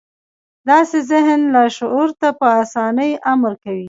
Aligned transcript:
داسې 0.69 0.97
ذهن 1.11 1.39
لاشعور 1.55 2.09
ته 2.21 2.29
په 2.39 2.47
اسانۍ 2.63 3.11
امر 3.33 3.53
کوي 3.63 3.79